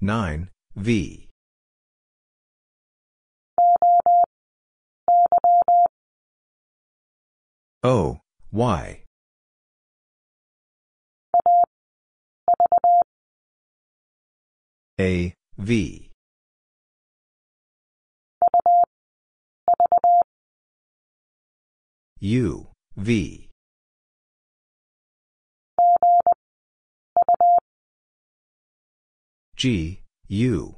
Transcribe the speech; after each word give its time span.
9, 0.00 0.48
V. 0.76 1.28
O, 7.82 8.18
Y. 8.52 9.04
A, 15.00 15.34
V. 15.56 16.10
U, 22.20 22.72
V. 22.96 23.47
G, 29.58 30.02
U. 30.28 30.76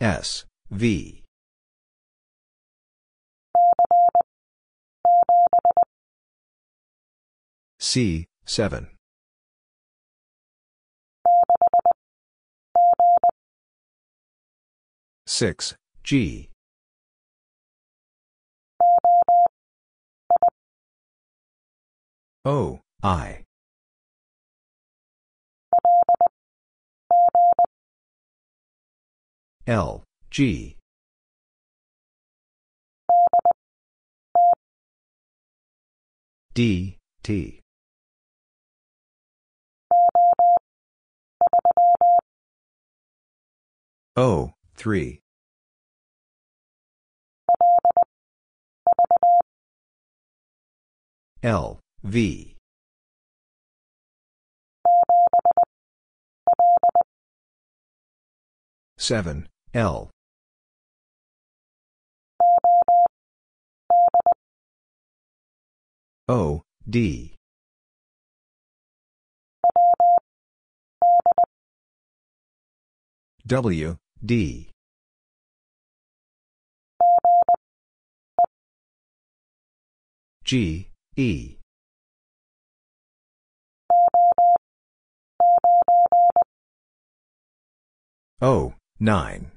S, 0.00 0.44
V. 0.68 1.22
C, 7.78 8.26
7. 8.44 8.88
Six 15.24 15.76
G 16.02 16.51
O 22.44 22.80
I. 23.04 23.44
L 29.66 30.02
G. 30.30 30.76
D 36.54 36.98
T. 37.22 37.60
O 44.16 44.52
3 44.76 45.20
L, 51.42 51.81
V. 52.04 52.56
Seven 58.98 59.48
L. 59.72 60.10
O 66.28 66.62
D. 66.88 67.34
W 73.46 73.96
D. 74.24 74.70
G 80.44 80.88
E 81.16 81.61
O, 88.44 88.74
9. 88.98 89.52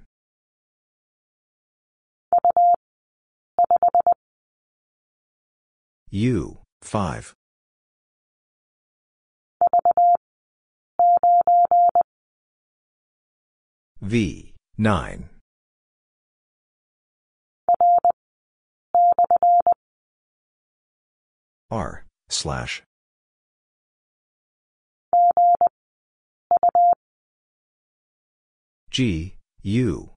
U, 6.12 6.60
5. 6.84 7.34
V, 14.02 14.54
9. 14.78 15.30
R, 21.72 22.06
slash. 22.30 22.84
G, 28.96 29.36
U. 29.62 30.12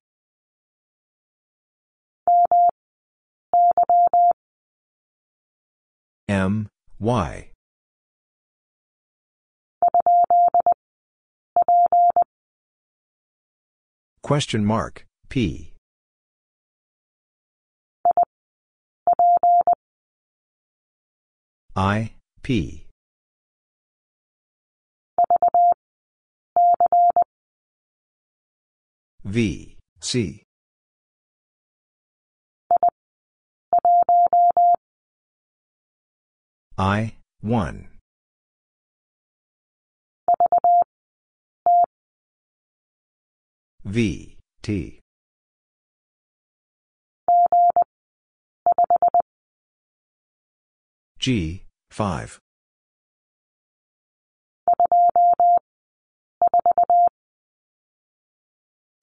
M, 6.28 6.68
Y. 7.00 7.50
Question 14.22 14.64
mark, 14.64 15.06
P. 15.28 15.72
I, 21.74 22.12
P. 22.44 22.86
V, 29.28 29.76
C. 30.00 30.42
I, 36.78 37.12
1. 37.42 37.88
V, 43.84 44.36
T. 44.62 45.00
G, 51.18 51.64
5. 51.90 52.40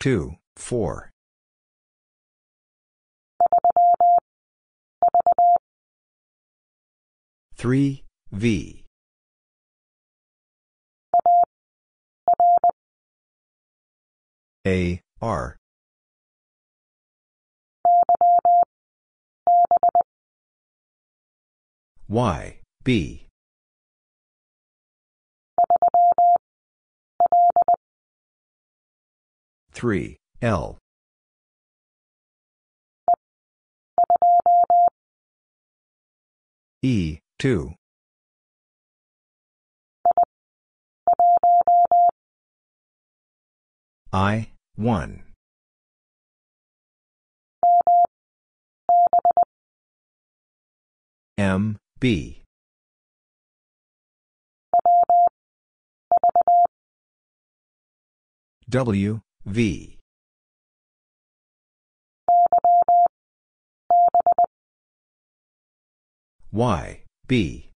Two, 0.06 0.36
four. 0.56 1.10
Three, 7.58 8.04
V. 8.32 8.86
A, 14.68 15.02
R. 15.24 15.58
Y, 22.08 22.60
B. 22.84 23.25
Three, 29.76 30.16
L. 30.42 30.78
E, 36.82 37.20
2. 37.40 37.74
I, 44.14 44.48
1. 44.78 45.24
M, 51.38 51.78
B. 52.00 52.44
W, 58.70 59.20
V. 59.46 59.98
Y, 66.52 67.04
B. 67.28 67.70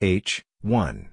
H, 0.00 0.42
1. 0.62 1.10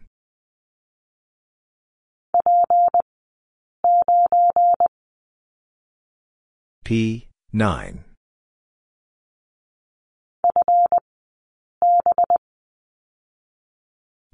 P, 6.86 7.28
9. 7.52 8.07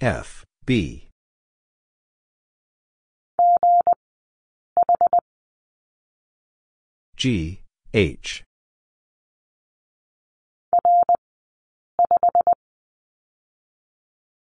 F, 0.03 0.43
B. 0.65 1.07
G, 7.15 7.61
H. 7.93 8.43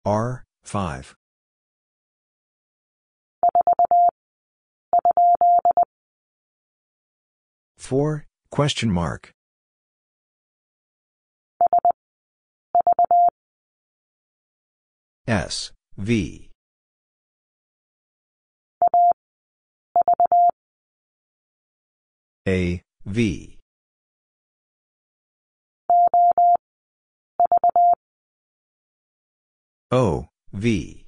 R, 0.07 0.45
5. 0.63 1.15
Four, 7.77 8.25
question 8.51 8.91
mark. 8.91 9.35
S, 15.27 15.73
V. 15.97 16.51
A, 22.49 22.83
V. 23.05 23.59
O, 29.93 30.27
V. 30.53 31.07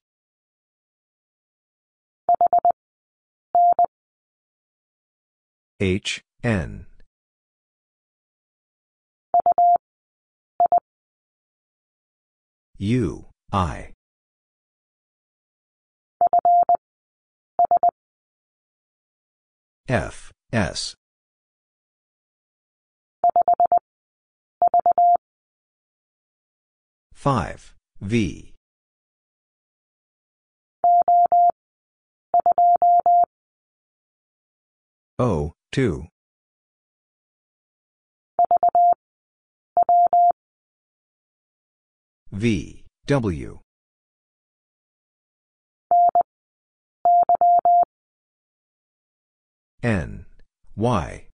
H, 5.81 6.23
N. 6.43 6.87
U, 12.79 13.27
I. 13.53 13.92
F, 19.93 20.33
S. 20.55 20.95
Five, 27.13 27.75
V. 28.01 28.55
O, 35.19 35.53
2. 35.73 36.07
V, 42.33 42.85
W. 43.05 43.61
N, 49.83 50.27
Y. 50.77 51.27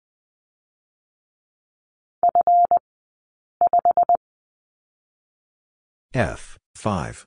F, 6.15 6.57
5. 6.77 7.25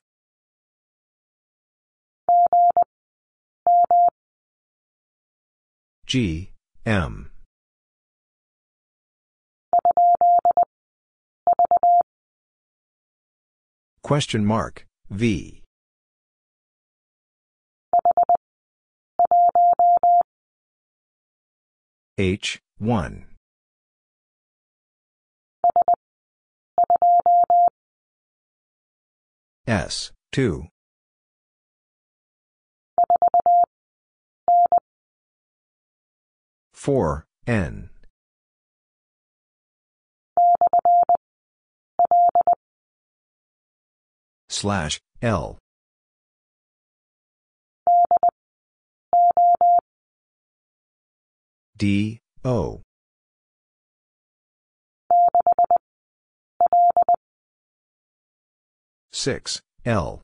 G, 6.06 6.52
M. 6.86 7.30
Question 14.02 14.46
mark, 14.46 14.86
V. 15.10 15.59
H, 22.20 22.60
1. 22.76 23.24
S, 29.66 30.12
2. 30.32 30.66
Four 36.74 37.24
N 37.46 37.88
slash 44.50 45.00
L 45.22 45.59
D 51.80 52.20
O 52.44 52.82
six 59.12 59.62
L 59.86 60.20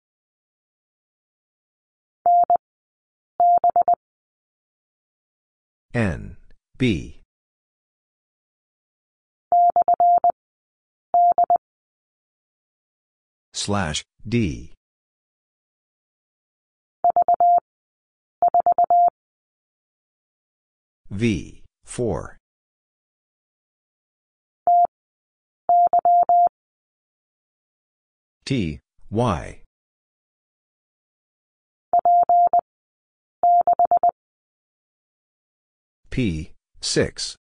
N 5.95 6.37
B. 6.77 7.23
Slash, 13.55 14.05
D. 14.29 14.75
V, 21.11 21.63
4. 21.85 22.37
T, 28.45 28.81
Y. 29.11 29.63
P, 36.11 36.53
6. 36.81 37.37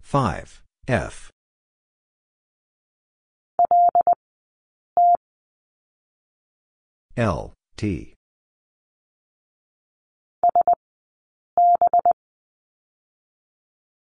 Five 0.00 0.62
F 0.86 1.33
L 7.16 7.54
T. 7.76 8.14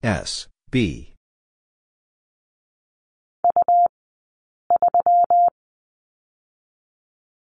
S 0.04 0.48
B. 0.70 1.14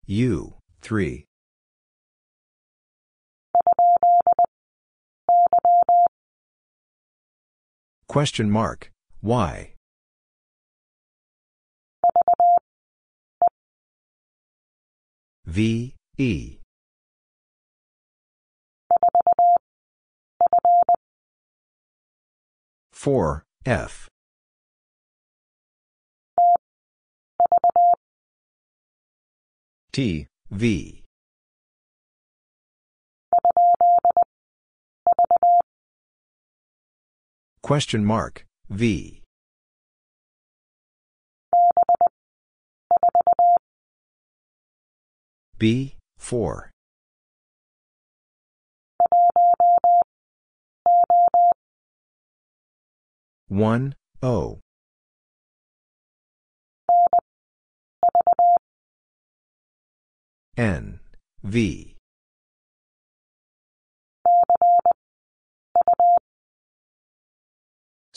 U 0.07 0.53
3 0.81 1.25
Question 8.07 8.49
mark, 8.51 8.91
why? 9.21 9.74
V, 15.45 15.93
E. 16.17 16.57
Four 22.91 23.43
F 23.65 24.09
T 29.91 30.27
V 30.49 31.03
Question 37.61 38.05
mark, 38.05 38.45
V. 38.69 39.21
B, 45.57 45.95
4. 46.17 46.71
One 53.47 53.95
O 54.21 54.59
N 60.57 60.99
V 61.43 61.95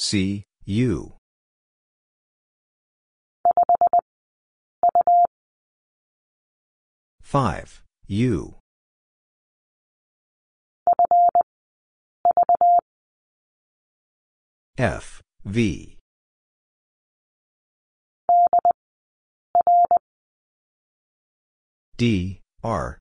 C, 0.01 0.45
U. 0.65 1.15
5, 7.29 7.83
U. 8.07 8.55
F, 14.79 15.21
V. 15.45 15.99
D, 21.99 22.41
R. 22.65 22.99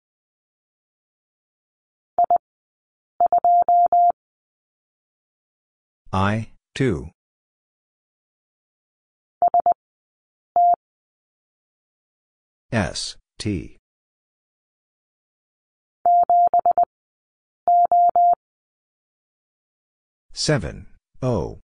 I, 6.12 6.50
2. 6.74 7.08
S, 12.70 13.16
T. 13.38 13.79
Seven. 20.40 20.86
O. 21.20 21.58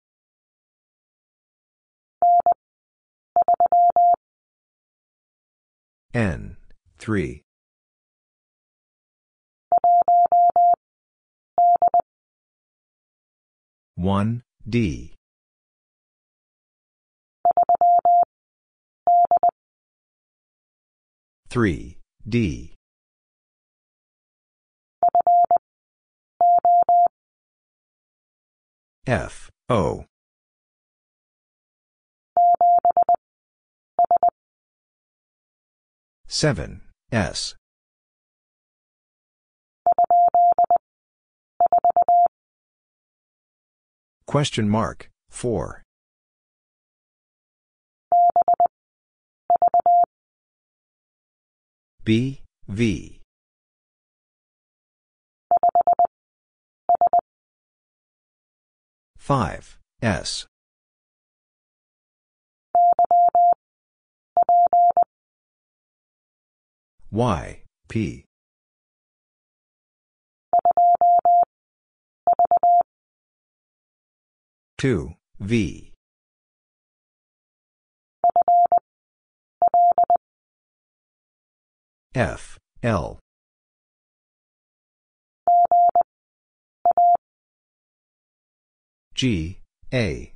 N. 6.15 6.57
Three. 6.97 7.43
One. 13.93 14.41
D. 14.67 15.13
Three. 21.47 21.99
D 22.27 22.72
F, 29.05 29.49
O. 29.67 30.05
Seven, 36.25 36.81
S. 37.11 37.55
Question 44.25 44.69
mark, 44.69 45.09
4. 45.29 45.83
B, 52.05 52.41
V. 52.69 53.22
Five 59.23 59.77
S. 60.01 60.47
Y 67.09 67.63
P. 67.87 68.25
two 74.77 75.13
V. 75.39 75.93
F 82.13 82.59
L 82.83 83.22
G, 89.15 89.59
A. 89.93 90.33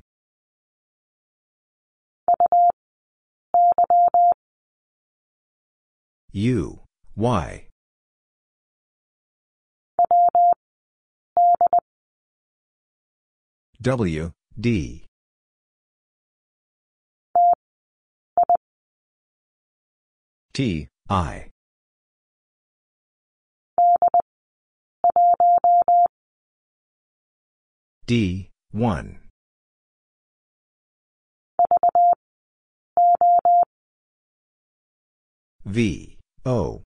U, 6.32 6.80
Y. 7.16 7.64
W, 13.80 14.32
D. 14.60 15.06
T, 20.52 20.88
I. 21.08 21.50
D, 28.06 28.47
1. 28.78 29.18
V, 35.64 36.16
O. 36.46 36.82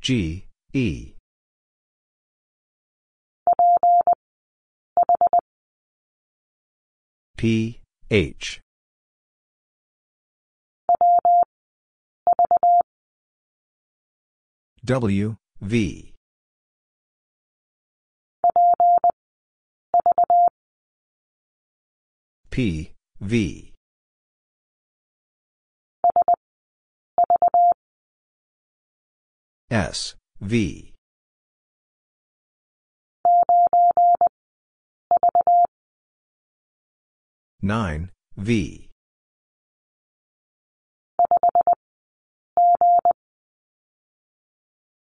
G, 0.00 0.46
E. 0.72 1.12
P, 7.36 7.80
H. 8.10 8.60
W, 14.86 15.36
V. 15.60 16.13
P, 22.54 22.92
V. 23.20 23.72
S, 29.68 30.14
V. 30.40 30.92
Nine 37.60 38.10
V 38.36 38.88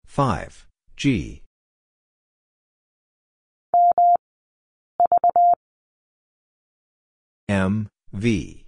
five 0.06 0.68
G 0.96 1.41
M 7.52 7.90
V 8.14 8.66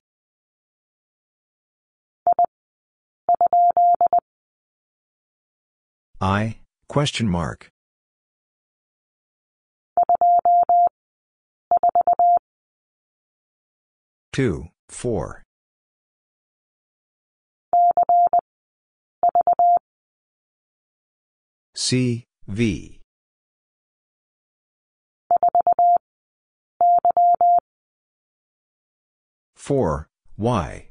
I 6.19 6.57
question 6.89 7.29
mark 7.29 7.69
2, 14.33 14.67
4. 14.89 15.43
C, 21.75 22.25
V. 22.47 22.99
Four. 29.63 30.09
Y 30.37 30.89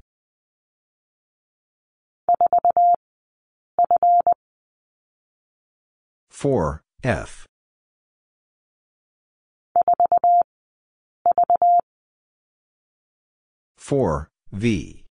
four. 6.30 6.80
F. 7.04 7.46
4, 13.76 14.28
V. 14.52 15.04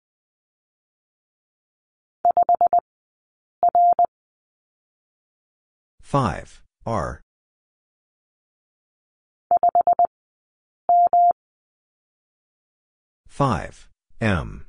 Five. 6.01 6.63
R 6.87 7.21
five 13.31 13.87
M 14.19 14.65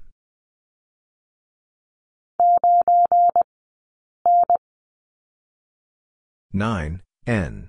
nine 6.53 7.03
N 7.27 7.69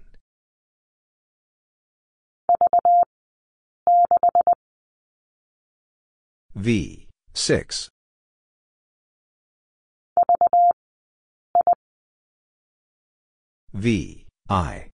V, 6.55 7.07
6. 7.33 7.89
V, 13.73 14.25
I. 14.47 14.92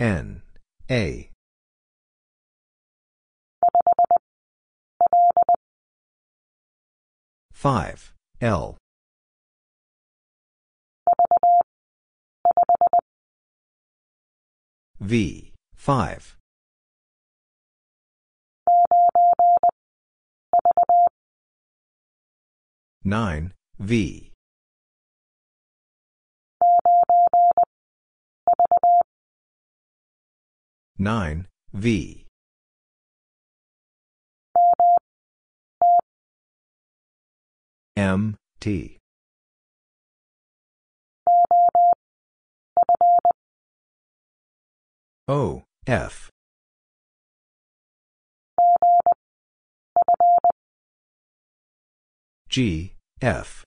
N, 0.00 0.42
A. 0.88 1.28
Five. 7.50 8.12
L. 8.40 8.76
V. 15.00 15.52
Five. 15.74 16.36
Nine. 23.02 23.52
V 23.80 24.28
nine 30.98 31.46
V 31.72 32.26
M, 37.98 38.36
T. 38.60 38.98
O, 45.26 45.64
F. 45.84 46.30
G, 52.48 52.94
F. 53.20 53.64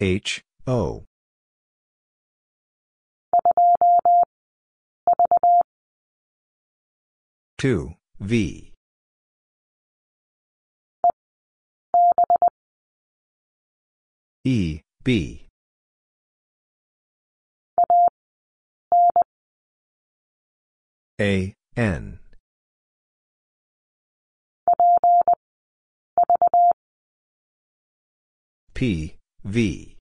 H, 0.00 0.42
O. 0.66 1.07
Two 7.58 7.94
V. 8.20 8.72
E 14.44 14.80
B. 15.02 15.46
A 21.20 21.54
N. 21.76 22.20
P 28.74 29.16
V 29.44 29.97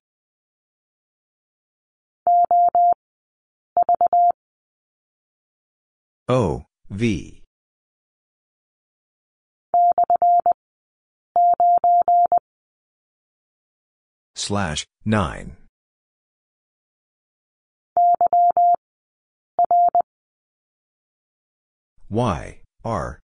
O 6.29 6.65
V. 6.89 7.41
Slash 14.35 14.85
nine. 15.05 15.55
Y 22.09 22.61
R. 22.83 23.19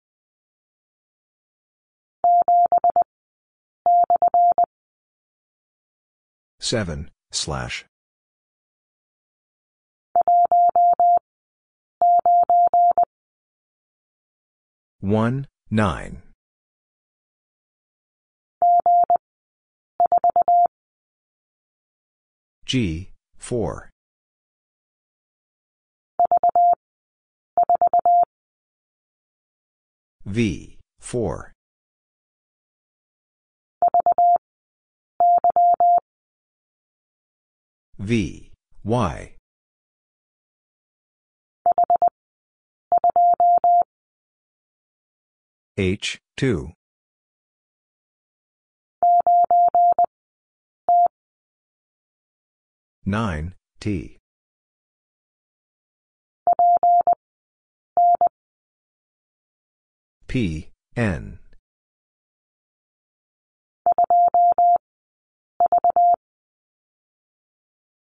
Seven 6.60 7.10
slash 7.32 7.84
one 15.00 15.46
nine 15.70 16.22
G, 22.72 23.10
4. 23.36 23.90
V, 30.24 30.78
4. 31.00 31.52
V, 37.98 38.52
Y. 38.84 39.36
H, 45.76 46.20
2. 46.36 46.72
Nine 53.04 53.54
T. 53.80 54.18
P 60.28 60.68
N. 60.94 61.38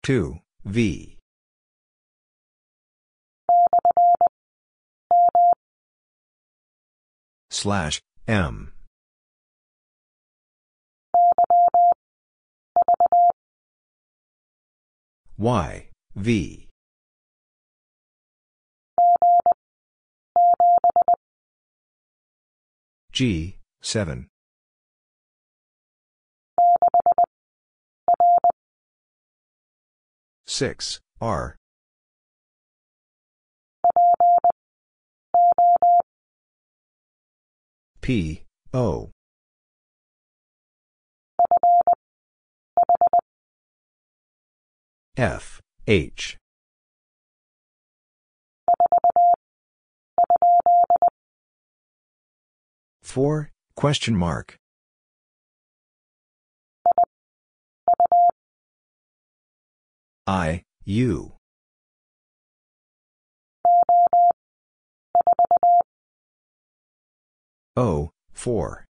Two 0.02 0.38
V 0.64 1.13
slash 7.55 8.01
M 8.27 8.73
Y, 15.38 15.88
V. 16.17 16.69
G, 23.12 23.59
7. 23.83 24.27
Six 30.47 31.01
R 31.21 31.57
P 38.05 38.43
O 38.75 39.11
F, 45.17 45.62
H. 45.87 46.37
Four, 53.03 53.51
question 53.75 54.14
mark. 54.14 54.59
I, 60.27 60.61
U. 60.85 61.33
O, 67.76 68.10
4. 68.34 68.84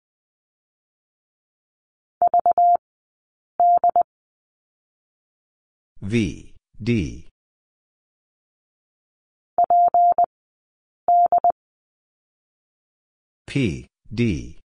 V, 6.01 6.55
D. 6.81 7.29
P, 13.45 13.87
D. 14.11 14.59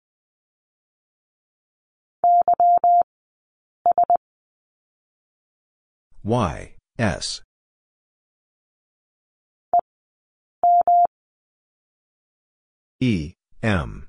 Y, 6.23 6.75
S. 6.97 7.41
E, 13.01 13.33
M. 13.61 14.04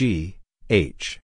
G, 0.00 0.38
H. 0.70 1.20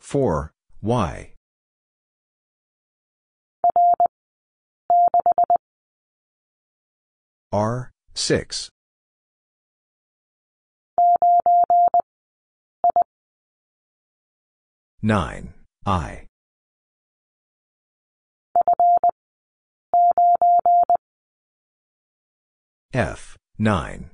Four 0.00 0.50
Y. 0.82 1.34
R 7.52 7.92
six. 8.12 8.70
Nine 15.00 15.54
I. 15.86 16.26
F 22.96 23.36
nine. 23.58 24.08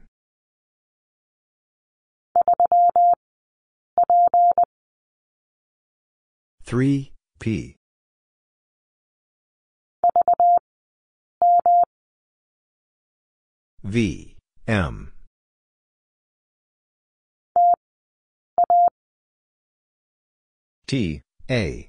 Three 6.64 7.12
P. 7.38 7.76
V 13.84 14.36
M. 14.66 15.12
T, 20.88 21.20
A. 21.48 21.88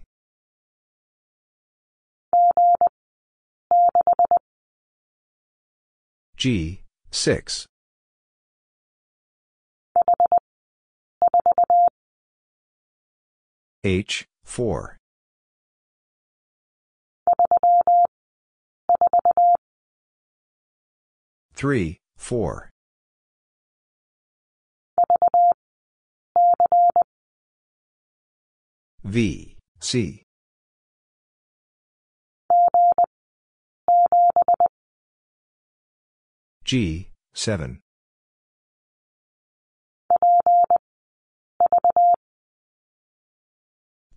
G, 6.38 6.83
6. 7.14 7.68
H, 13.84 14.26
4. 14.44 14.98
Three, 21.54 21.98
four. 22.18 22.72
V, 29.04 29.56
C. 29.80 30.24
G, 36.74 37.12
7. 37.36 37.82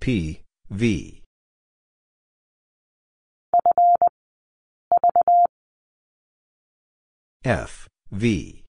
P, 0.01 0.41
V. 0.71 1.23
F, 7.45 7.89
V. 8.11 8.65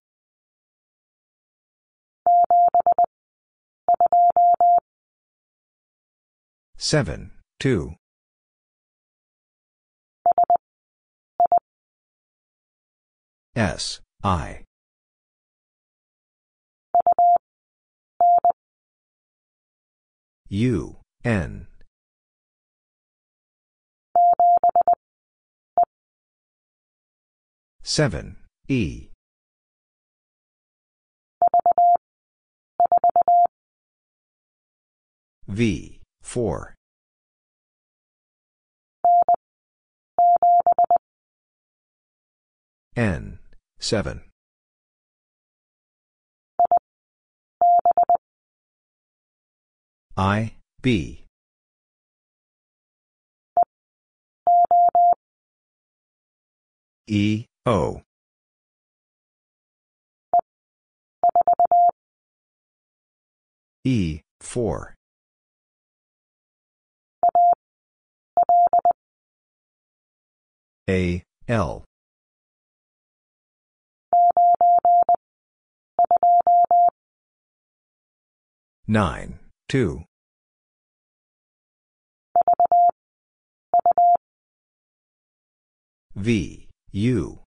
Seven, 6.75 7.31
two. 7.57 7.95
S, 13.57 14.01
I. 14.23 14.65
U, 20.47 20.97
N. 21.23 21.65
Seven, 27.81 28.37
E. 28.67 29.07
V, 35.47 35.99
4. 36.21 36.75
N, 42.95 43.39
7. 43.87 44.21
I, 50.17 50.55
B. 50.81 51.23
E, 57.07 57.45
O. 57.65 58.01
E, 63.85 64.19
4. 64.41 64.95
A, 70.89 71.23
L. 71.47 71.86
Nine, 78.89 79.39
two. 79.67 80.05
V, 86.15 86.69
U. 86.93 87.39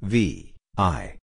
V, 0.00 0.54
I. 0.78 1.18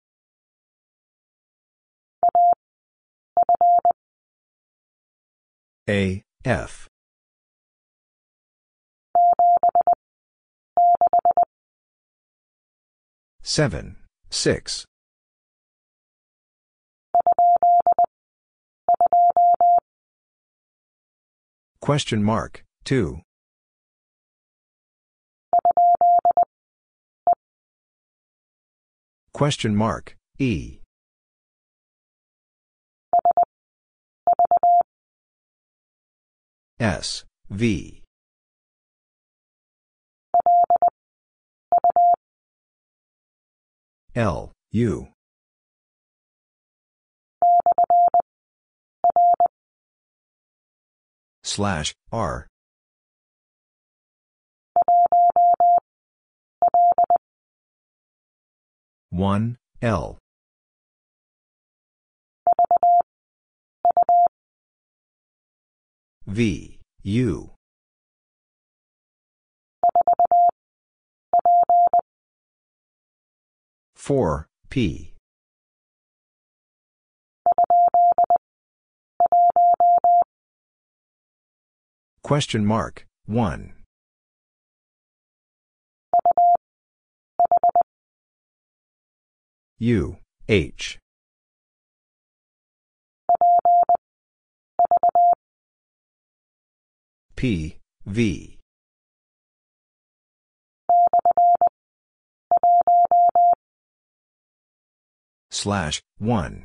A, 5.87 6.23
F. 6.43 6.89
Seven, 13.41 13.95
six. 14.29 14.85
Question 21.81 22.23
mark, 22.23 22.63
two. 22.83 23.19
Question 29.33 29.75
mark, 29.75 30.15
E. 30.39 30.79
S, 36.79 37.23
V. 37.49 38.04
L, 44.15 44.53
U. 44.71 45.09
Slash, 51.43 51.93
R. 52.13 52.47
One, 59.09 59.57
L. 59.81 60.17
V, 66.25 66.79
U. 67.03 67.54
Four, 74.05 74.45
P. 74.69 75.15
Question 82.21 82.67
mark, 82.67 83.07
one. 83.25 83.73
U, 89.79 90.17
H. 90.47 90.99
P, 97.35 97.79
V. 98.05 98.59
slash 105.65 105.99
1. 106.19 106.63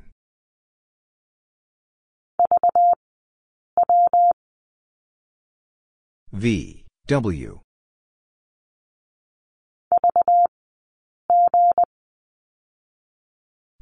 V, 6.33 6.85
W. 7.07 7.61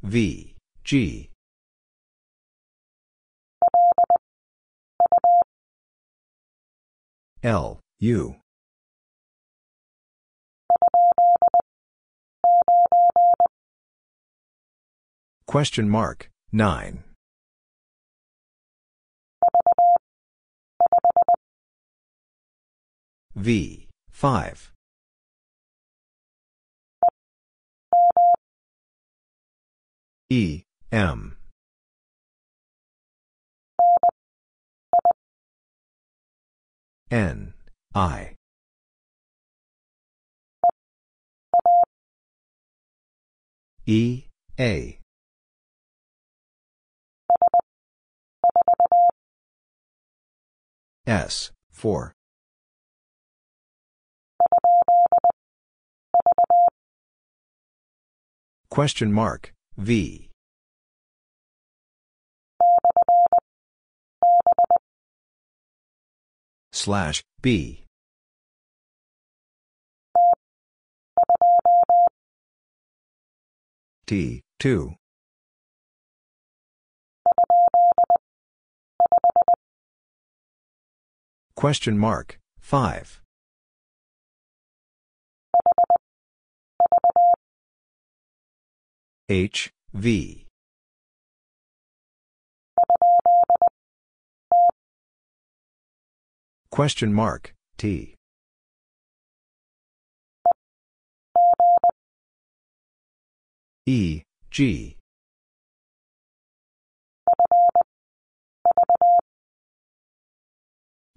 V, 0.02 0.54
G. 0.84 1.30
L, 7.42 7.80
U. 7.98 8.36
Question 15.48 15.88
mark, 15.88 16.28
9. 16.52 17.04
V, 23.34 23.88
5. 24.10 24.72
E, 30.28 30.62
M. 30.92 31.38
N, 37.10 37.54
I. 37.94 38.34
E, 43.86 44.24
A. 44.60 44.97
S, 51.08 51.52
4. 51.70 52.12
Question 58.68 59.10
mark, 59.10 59.54
V. 59.78 60.28
Slash, 66.72 67.22
B. 67.40 67.86
T, 74.06 74.42
2. 74.60 74.92
Question 81.58 81.98
mark, 81.98 82.38
5. 82.60 83.20
H, 89.28 89.72
V. 89.92 90.46
Question 96.70 97.12
mark, 97.12 97.52
T. 97.76 98.14
E, 103.84 104.22
G. 104.52 104.97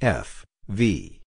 F, 0.02 0.44
V. 0.68 1.22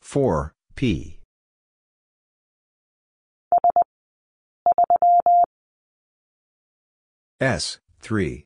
Four 0.00 0.52
P. 0.76 1.18
S 7.40 7.78
three. 8.00 8.44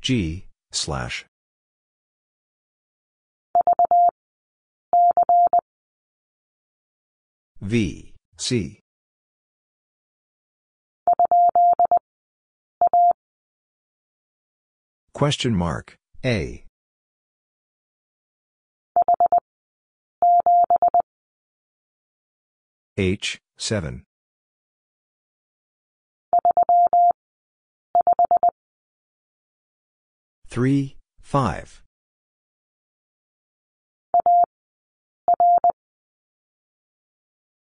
G 0.00 0.46
slash 0.72 1.26
V 7.62 8.12
C 8.36 8.82
Question 15.14 15.54
mark, 15.54 15.94
A. 16.24 16.64
H, 22.96 23.38
7. 23.56 24.02
Three, 30.48 30.96
five. 31.20 31.82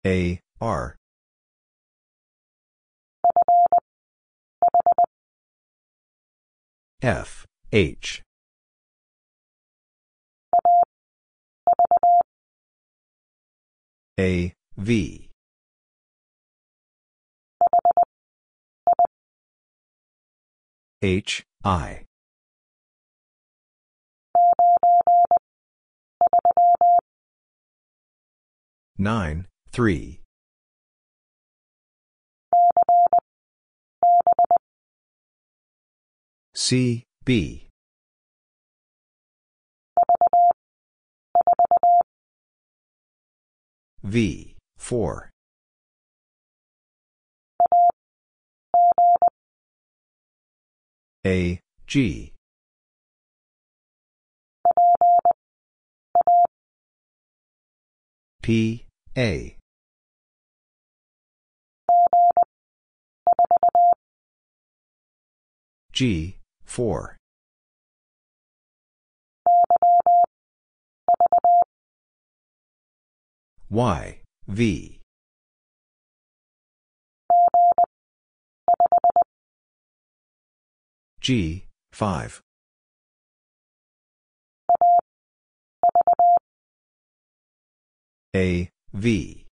A, 0.05 0.39
R. 0.59 0.97
F, 7.03 7.45
H. 7.71 8.23
A, 14.19 14.53
V. 14.77 15.29
H, 21.03 21.43
I. 21.63 22.05
Nine, 28.97 29.47
three. 29.71 30.19
C, 36.53 37.03
B. 37.23 37.67
V, 44.03 44.55
4. 44.77 45.29
A, 51.25 51.59
G. 51.87 52.33
P, 58.41 58.85
A. 59.15 59.60
G, 65.93 66.37
4. 66.65 67.17
Y, 73.69 74.21
V. 74.47 74.99
G, 81.21 81.65
5. 81.91 82.41
A, 88.35 88.69
V. 88.93 89.45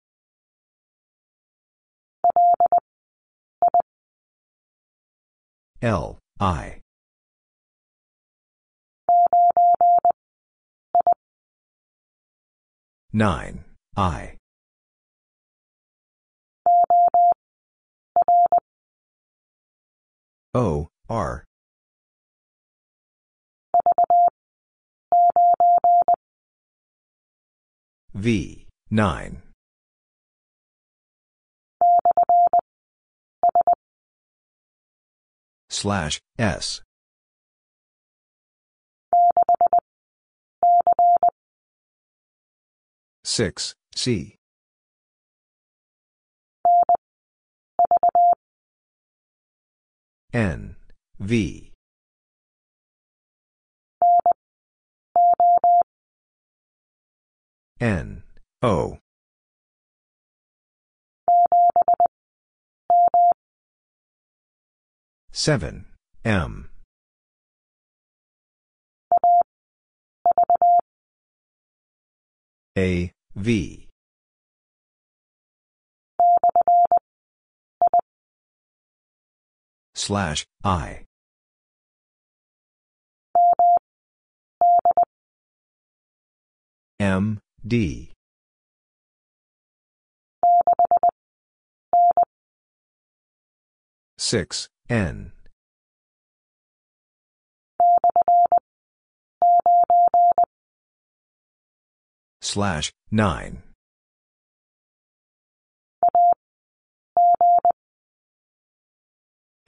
L, 5.81 6.19
I. 6.41 6.81
Nine, 13.13 13.65
I. 13.97 14.37
O, 20.55 20.89
R. 21.09 21.45
V, 28.15 28.67
9. 28.91 29.48
Slash, 35.81 36.19
S. 36.41 36.83
Six, 43.23 43.77
C. 43.95 44.35
N, 50.33 50.75
V. 51.21 51.71
N, 57.81 58.25
O. 58.63 58.99
Seven, 65.41 65.85
M. 66.25 66.69
A, 72.77 73.13
V. 73.37 73.87
Slash, 79.95 80.45
I. 80.65 81.05
M, 86.99 87.39
D. 87.65 88.11
Six, 94.19 94.69
N. 94.91 95.33
Slash, 102.41 102.91
nine. 103.11 103.63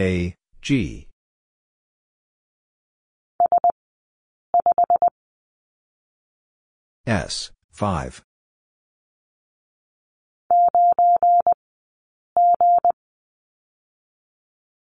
A, 0.01 0.35
G. 0.63 1.09
S, 7.07 7.51
5. 7.73 8.23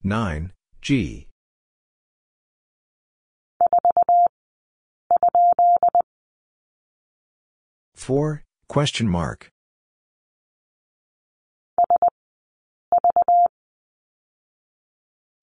Nine, 0.07 0.53
G. 0.81 1.27
Four, 7.97 8.45
question 8.69 9.09
mark. 9.09 9.49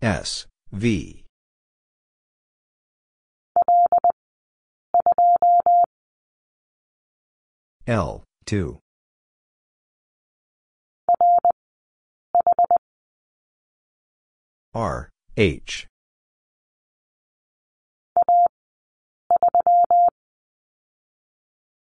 S, 0.01 0.47
V. 0.71 1.25
L, 7.85 8.23
2. 8.45 8.79
R, 14.73 15.09
H. 15.37 15.87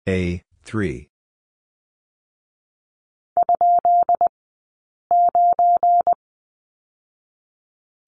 A, 0.08 0.42
3. 0.64 1.08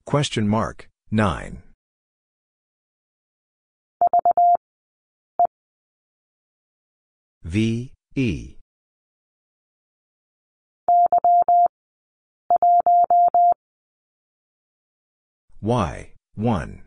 Question 0.06 0.48
mark, 0.48 0.90
9. 1.12 1.64
V, 7.44 7.94
E. 8.16 8.58
Y, 15.68 16.14
1. 16.36 16.82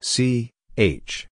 C, 0.00 0.50
H. 0.76 1.28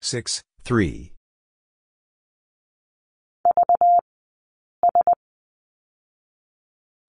Six, 0.00 0.42
three. 0.62 1.12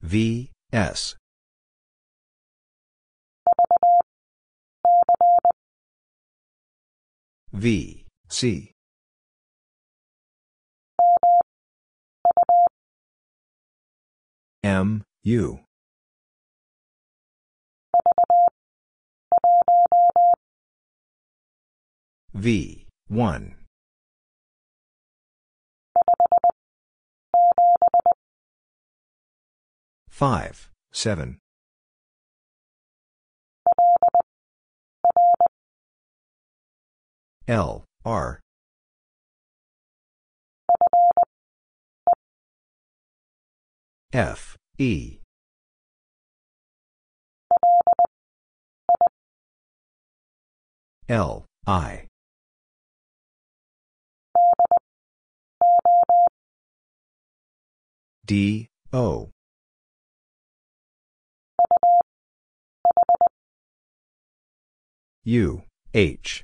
V, 0.01 0.49
S. 0.73 1.15
V, 7.51 8.05
C. 8.27 8.71
M, 14.63 15.03
U. 15.23 15.59
V, 22.33 22.85
1. 23.07 23.55
Five, 30.09 30.69
seven. 30.91 31.39
L, 37.49 37.83
R. 38.05 38.39
F, 44.13 44.55
E. 44.77 45.17
L, 51.09 51.45
I. 51.65 52.05
D, 58.27 58.67
O. 58.93 59.31
U, 65.23 65.63
H. 65.95 66.43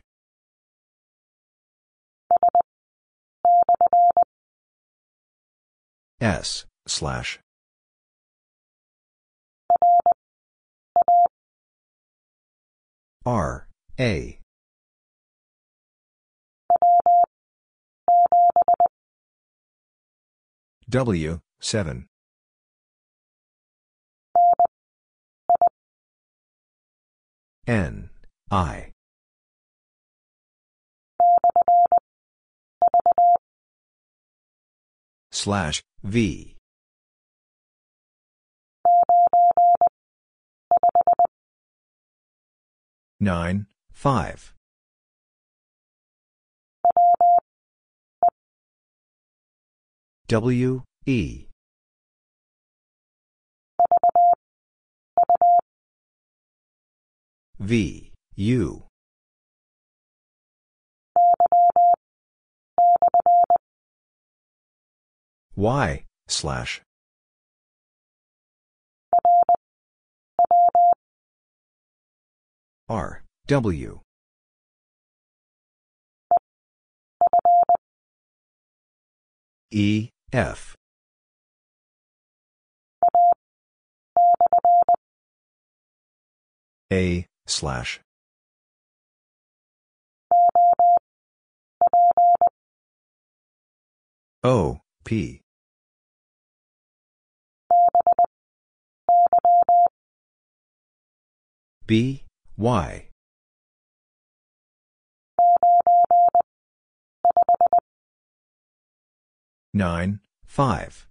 S, 6.22 6.66
slash. 6.88 7.40
R, 13.26 13.68
A. 14.00 14.40
W, 20.90 21.40
7. 21.60 22.06
N, 27.68 28.10
I. 28.52 28.95
slash 35.46 35.84
V. 36.04 36.56
Nine 43.20 43.68
five. 43.92 44.54
W 50.28 50.82
E. 51.06 51.46
V 57.60 58.12
U. 58.36 58.86
Y, 65.58 66.04
slash. 66.28 66.82
R, 72.90 73.24
W. 73.48 74.02
E, 79.72 80.10
F. 80.34 80.76
A, 86.92 87.26
slash. 87.48 88.02
O, 94.44 94.80
P. 95.06 95.45
B, 101.88 102.24
Y. 102.58 103.10
Nine, 109.72 110.20
five. 110.46 111.06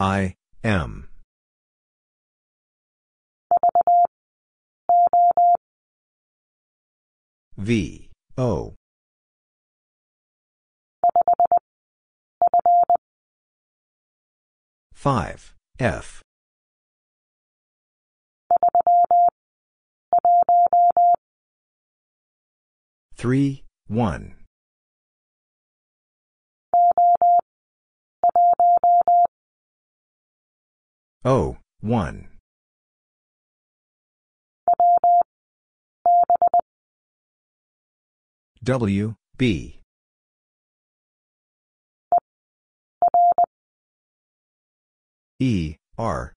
I, 0.00 0.34
M. 0.64 1.08
V, 7.56 8.10
O. 8.36 8.74
Five, 15.06 15.54
F. 15.78 16.20
Three, 23.14 23.62
one. 23.86 24.34
O, 31.24 31.58
one. 31.80 32.26
W, 38.64 39.14
B. 39.38 39.78
E, 45.38 45.76
R. 45.98 46.32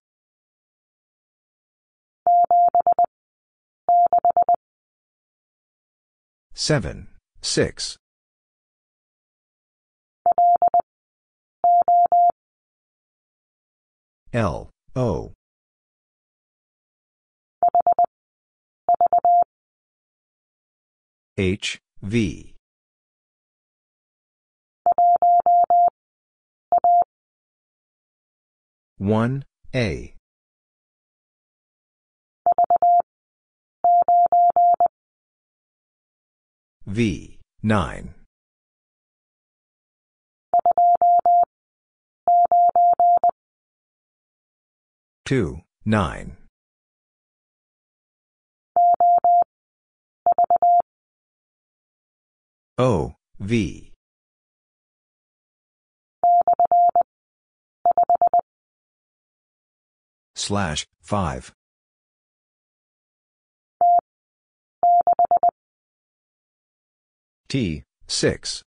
Seven, 6.52 7.08
six. 7.40 7.96
L, 14.34 14.68
O. 14.94 15.32
H, 21.38 21.78
V. 22.02 22.49
One, 29.00 29.46
A. 29.74 30.14
V, 36.84 37.38
nine. 37.62 38.14
Two, 45.24 45.62
nine. 45.86 46.36
O, 52.76 53.14
V. 53.38 53.90
Slash, 60.50 60.84
five. 61.00 61.52
T, 67.48 67.84
six. 68.08 68.64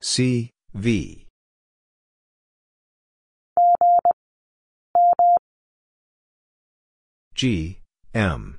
C, 0.00 0.52
V. 0.74 1.26
G, 7.34 7.80
M. 8.14 8.57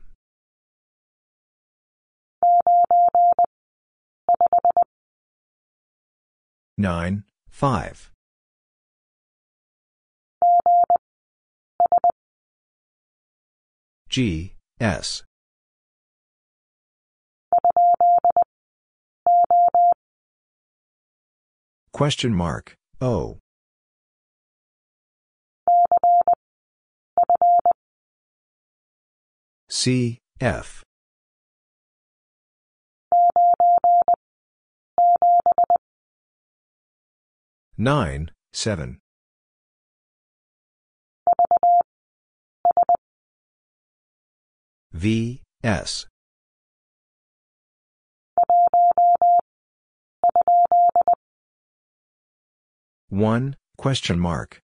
Nine, 6.81 7.25
five. 7.49 8.09
G, 14.07 14.53
S. 14.79 15.23
Question 21.91 22.33
mark, 22.33 22.75
O. 23.01 23.39
C, 29.67 30.19
F. 30.39 30.85
Nine, 37.81 38.31
seven. 38.51 38.99
V, 44.91 45.41
S. 45.63 46.05
One, 53.07 53.55
question 53.77 54.19
mark. 54.19 54.59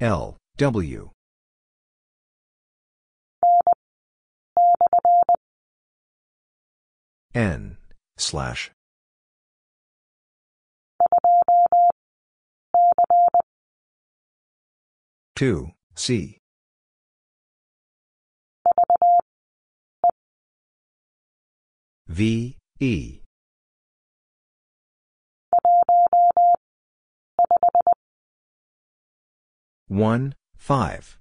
L, 0.00 0.38
W. 0.56 1.10
N, 7.36 7.76
slash. 8.16 8.70
Two, 15.34 15.72
C. 15.94 16.38
V, 22.08 22.56
E. 22.80 23.20
One, 29.88 30.34
five. 30.56 31.18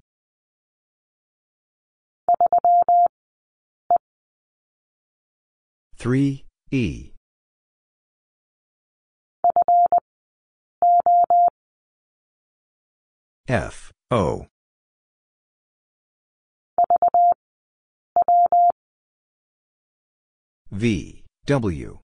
Three, 6.05 6.45
E. 6.69 7.13
F, 13.47 13.91
O. 14.11 14.45
V, 20.69 21.23
W. 21.47 21.97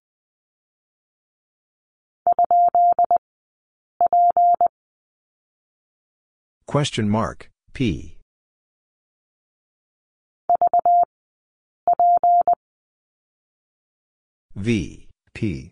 Question 6.66 7.08
mark, 7.08 7.52
P. 7.74 8.18
V, 14.62 15.08
P. 15.34 15.72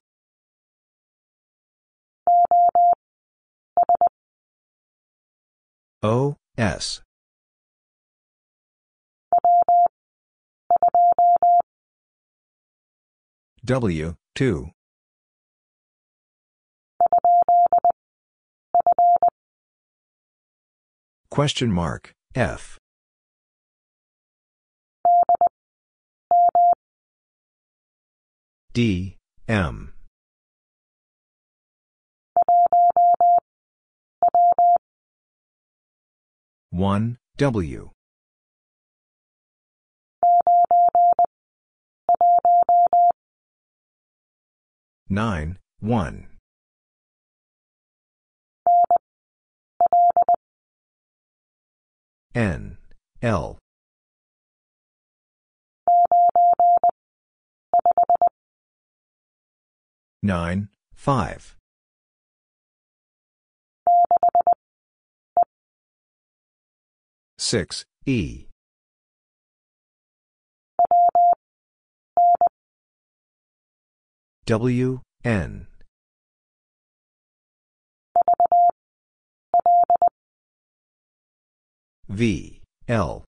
O, 6.02 6.36
S. 6.58 7.02
W, 13.64 14.16
2. 14.34 14.70
Question 21.30 21.72
mark, 21.72 22.12
F. 22.34 22.79
D, 28.72 29.18
M. 29.48 29.94
One 36.70 37.18
W. 37.38 37.90
Nine 45.10 45.58
one. 45.80 46.28
N 52.36 52.78
L 53.22 53.59
nine 60.22 60.70
five. 60.94 61.56
Six 67.38 67.86
E. 68.06 68.48
W 74.46 75.00
N. 75.24 75.68
V 82.10 82.62
L. 82.88 83.24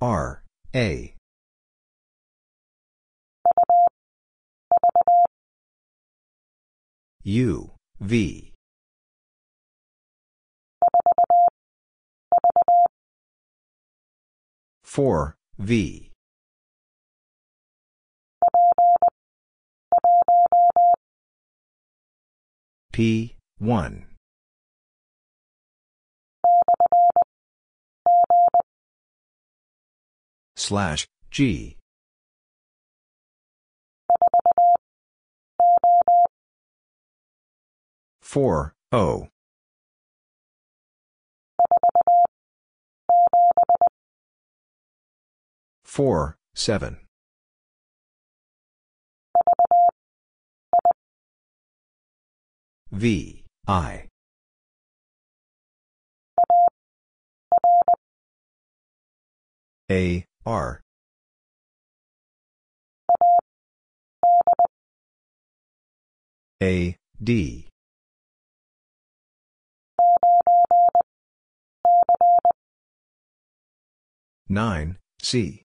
R 0.00 0.41
A. 0.74 1.14
U. 7.24 7.72
V. 8.00 8.52
four. 14.92 15.36
V. 15.58 16.10
P. 22.92 23.36
one 23.58 24.06
slash 30.62 31.06
G. 31.30 31.76
four 38.20 38.72
O. 38.92 39.28
four 45.84 46.36
seven. 46.54 46.96
V 52.92 53.44
I. 53.66 54.08
A 59.90 60.24
R. 60.44 60.80
A 66.62 66.96
D. 67.22 67.68
Nine 74.48 74.96
C. 75.20 75.62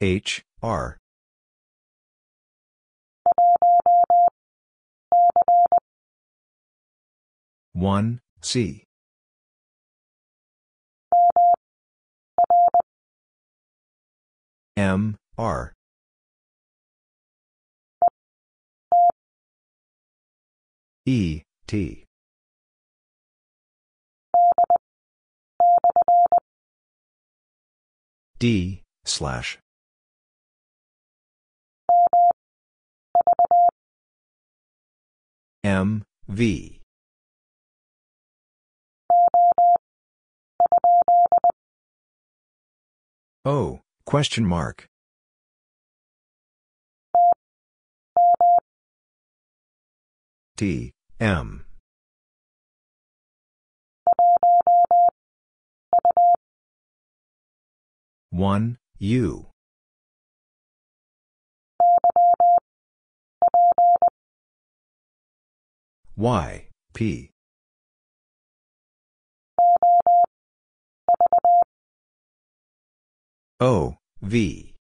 H 0.00 0.42
R. 0.62 0.98
One 7.72 8.20
C. 8.40 8.84
M 14.76 15.16
R. 15.36 15.74
E 21.04 21.42
T. 21.66 22.04
D 28.38 28.82
slash. 29.04 29.58
M 35.64 36.04
V 36.28 36.77
O 43.48 43.80
question 44.04 44.44
mark. 44.44 44.84
T 50.58 50.92
M. 51.18 51.64
One 58.28 58.76
U. 58.98 59.46
Y, 66.18 66.68
P. 66.92 67.30
O, 73.60 73.96
V. 74.22 74.76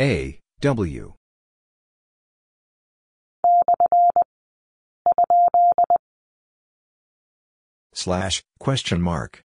A, 0.00 0.38
W. 0.60 1.14
Slash, 7.92 8.42
question 8.60 9.02
mark. 9.02 9.40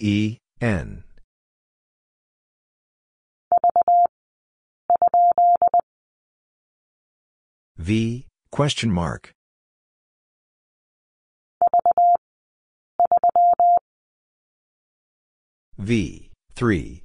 E, 0.00 0.38
N. 0.60 1.04
V, 7.82 8.26
question 8.52 8.92
mark. 8.92 9.32
V, 15.78 16.30
3. 16.54 17.02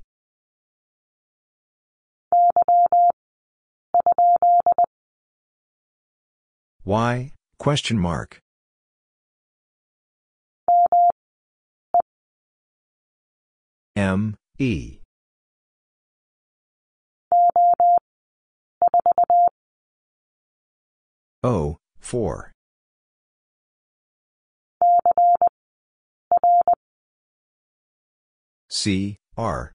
Y, 6.86 7.32
question 7.58 7.98
mark. 7.98 8.40
M, 13.96 14.36
E. 14.60 14.97
O, 21.44 21.78
4. 22.02 22.52
C, 28.70 29.18
R. 29.38 29.72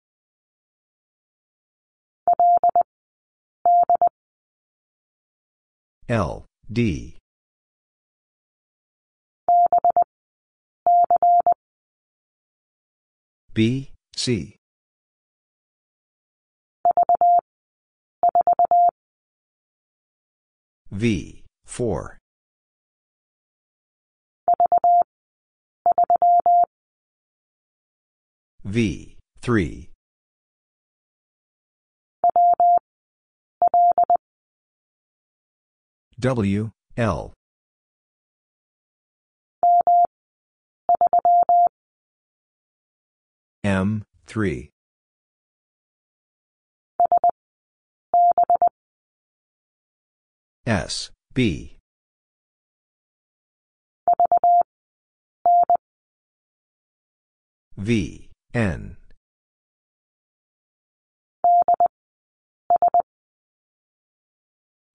L, 6.08 6.44
D. 6.70 7.16
B, 13.54 13.90
C. 14.16 14.56
V, 20.90 21.41
4. 21.73 22.18
V, 28.62 29.16
3. 29.41 29.91
W, 36.20 36.70
L. 36.99 37.33
M, 43.64 44.05
3. 44.27 44.68
S, 50.66 51.11
B. 51.35 51.78
V, 57.76 58.28
N. 58.53 58.97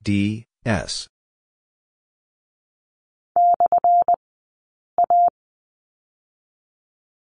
D, 0.04 0.46
S. 0.64 1.08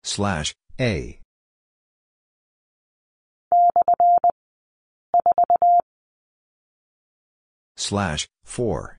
Slash, 0.04 0.54
A. 0.78 1.20
Slash, 7.76 8.28
4. 8.44 8.96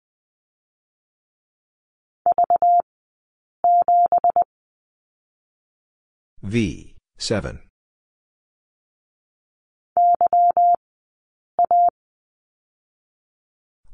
V, 6.41 6.95
7. 7.17 7.59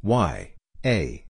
Y, 0.04 0.54
A. 0.86 1.26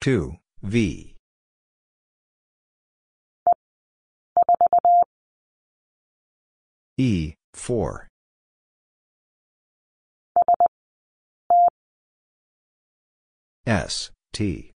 Two 0.00 0.36
V 0.62 1.14
E 6.98 7.34
four 7.52 8.08
S 13.66 14.10
T. 14.34 14.72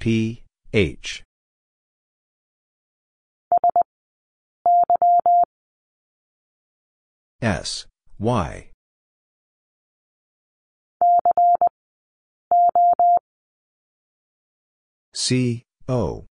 P 0.00 0.42
H. 0.72 1.22
S 7.40 7.86
Y. 8.18 8.70
C, 15.14 15.62
O. 15.88 16.26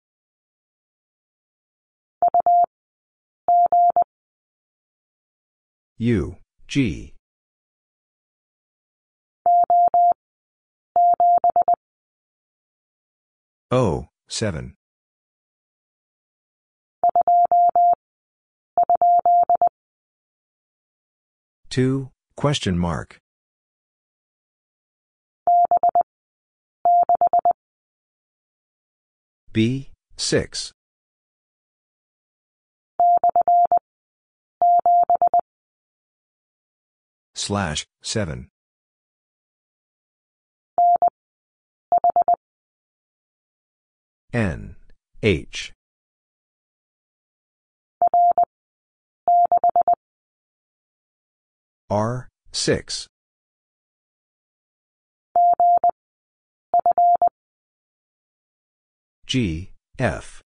U, 6.02 6.36
G. 6.66 7.12
O, 13.70 14.06
7. 14.26 14.76
Two, 21.68 22.08
question 22.34 22.78
mark. 22.78 23.18
B, 29.52 29.90
6. 30.16 30.72
Slash, 37.40 37.86
7. 38.02 38.50
N, 44.34 44.76
H. 45.22 45.72
R, 51.88 52.28
6. 52.52 53.06
G, 59.26 59.72
F. 59.98 60.42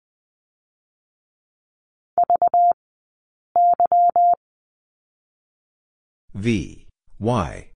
V, 6.35 6.87
Y. 7.19 7.71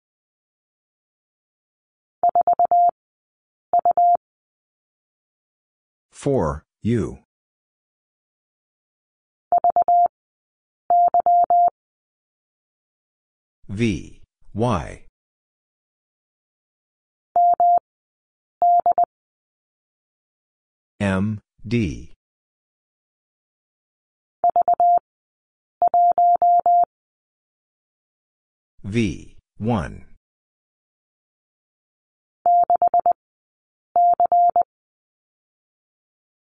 Four, 6.11 6.65
U. 6.83 7.19
V, 13.69 14.21
Y. 14.53 15.07
M, 21.01 21.41
D. 21.67 22.13
V, 28.83 29.37
1. 29.59 30.05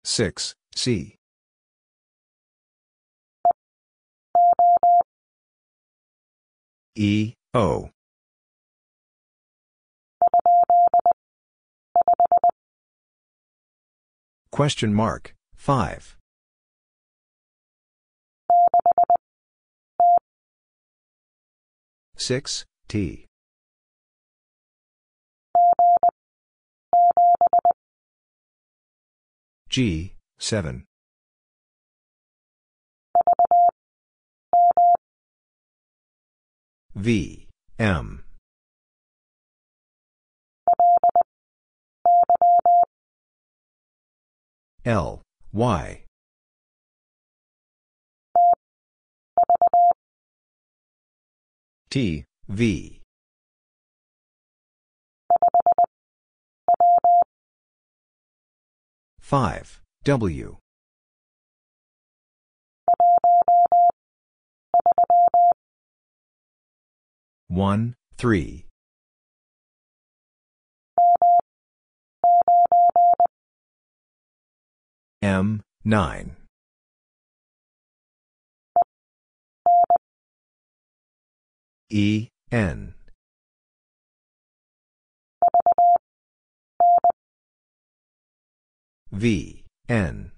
Six 0.03 0.53
C. 0.75 1.15
E 6.95 7.33
O. 7.53 7.89
Question 14.51 14.93
mark 14.93 15.33
five. 15.55 16.16
6, 22.17 22.65
T. 22.87 23.27
G, 29.69 30.15
7. 30.39 30.85
V, 36.95 37.47
M. 37.77 38.23
L, 44.83 45.21
Y. 45.53 46.06
T, 51.89 52.25
V. 52.49 53.01
Five 59.21 59.81
W. 60.03 60.57
One 67.47 67.95
three. 68.17 68.65
M 75.21 75.61
nine 75.83 76.35
E 81.89 82.27
N 82.51 82.93
V, 89.11 89.63
N. 89.89 90.31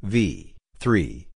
V, 0.00 0.54
3. 0.78 1.28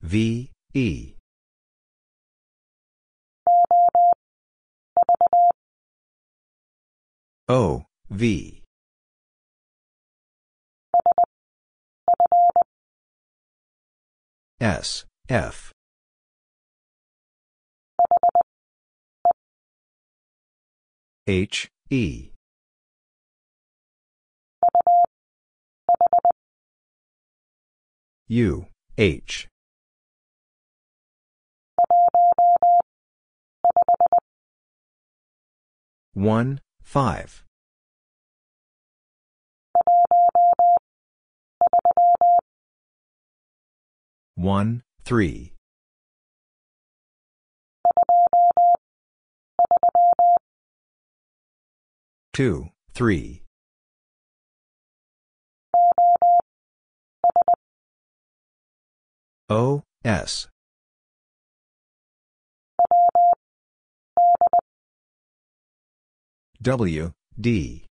V, 0.00 0.50
E. 0.74 1.11
O, 7.48 7.84
V. 8.08 8.62
S, 14.60 15.04
F. 15.28 15.72
H, 21.26 21.68
E. 21.90 22.30
U, 28.28 28.66
H. 28.96 29.48
One, 36.14 36.60
five. 36.92 37.42
One, 44.34 44.82
three. 45.02 45.54
Two, 52.34 52.68
three. 52.92 53.42
O, 59.48 59.82
S. 60.04 60.51
W, 66.62 67.10
D. 67.40 67.86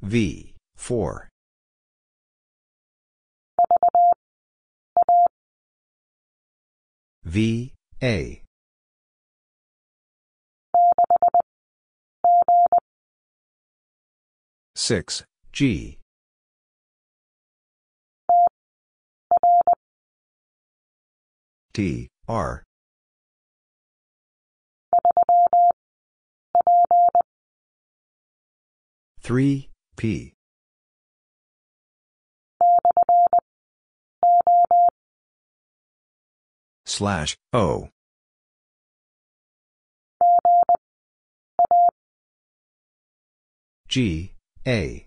V, 0.00 0.54
4. 0.74 1.28
V, 7.24 7.72
A. 8.02 8.42
Six 14.74 15.22
G 15.52 15.98
T 21.72 22.11
R. 22.28 22.62
three 29.20 29.70
P. 29.96 30.34
slash 36.84 37.36
O. 37.52 37.88
G 43.88 44.32
A. 44.66 45.06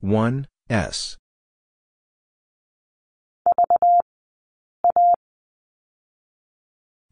one 0.00 0.46
S. 0.70 1.16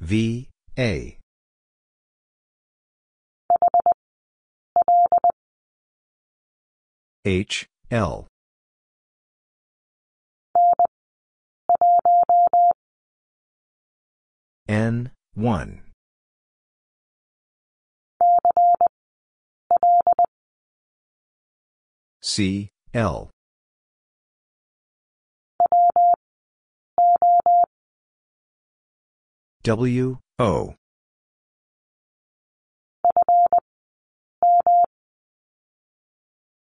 V. 0.01 0.49
A. 0.79 1.19
H. 7.25 7.67
L. 7.91 8.27
N. 14.67 15.11
1 15.35 15.83
C. 22.21 22.69
L 22.95 23.31
W 29.65 30.19
O. 30.41 30.75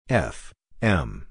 F 0.09 0.53
M. 0.81 1.27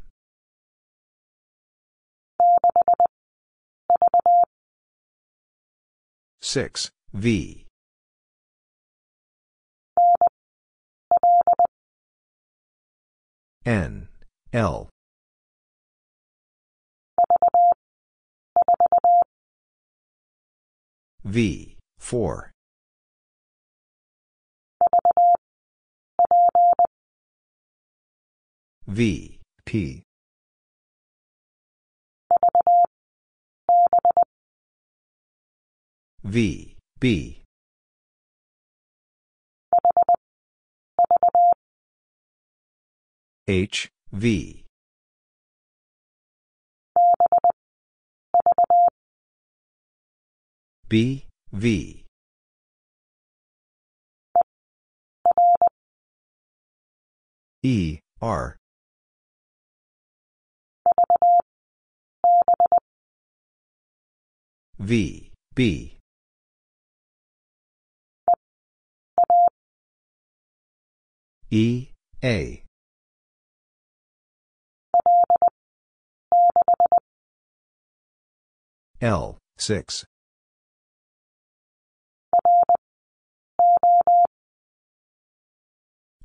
Six 6.41 6.93
V. 7.13 7.67
N 13.67 14.09
L 14.53 14.89
V 21.29 21.77
four. 21.99 22.51
V 28.87 29.39
P. 29.67 30.03
V 36.25 36.77
B. 36.99 37.43
H 43.47 43.91
V 44.13 44.68
B 50.89 51.27
V 51.53 52.05
E, 57.63 57.99
R. 58.23 58.57
V, 64.79 65.33
B. 65.55 65.99
E, 71.51 71.89
A. 72.23 72.65
L, 79.01 79.39
6. 79.59 80.05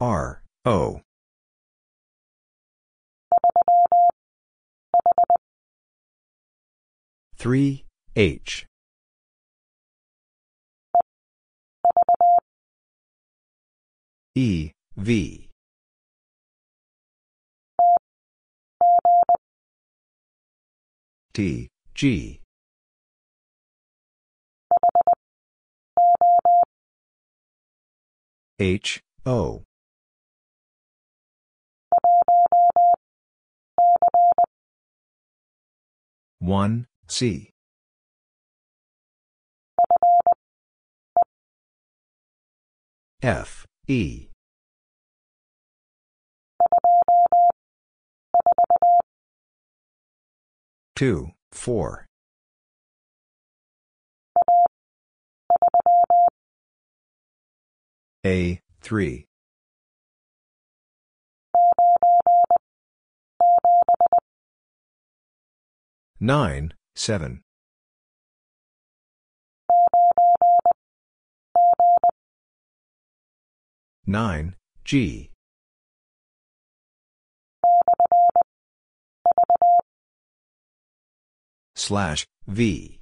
R, 0.03 0.43
O. 0.65 0.99
Three 7.37 7.85
H. 8.13 8.65
E 14.35 14.71
V. 14.97 15.49
T 21.33 21.69
G. 21.95 22.41
H 28.59 29.01
O 29.25 29.63
one 36.43 36.85
C. 37.07 37.51
F 43.21 43.65
E. 43.87 44.27
Two 50.97 51.31
four. 51.53 52.05
A 58.25 58.59
three 58.81 59.27
nine 66.23 66.73
seven. 66.95 67.41
Nine 74.05 74.55
G. 74.85 75.31
Slash 81.75 82.25
V. 82.47 83.01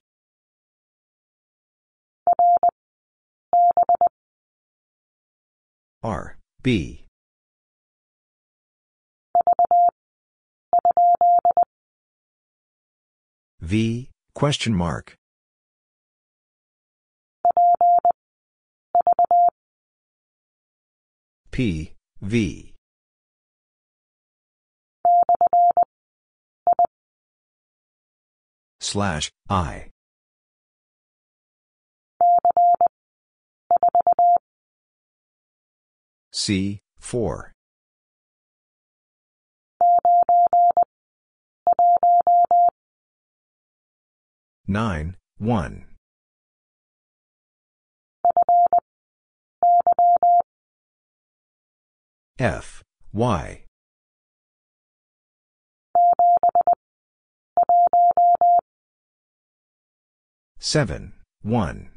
R 6.02 6.38
B 6.64 7.06
V 13.72 14.10
question 14.34 14.76
mark. 14.76 15.16
P 21.52 21.94
V. 22.22 22.74
Slash 28.82 29.32
I. 29.50 29.88
C 36.34 36.82
four 37.00 37.54
nine 44.72 45.18
one. 45.38 45.84
F 52.40 52.82
Y. 53.12 53.66
Seven 60.58 61.14
one. 61.44 61.90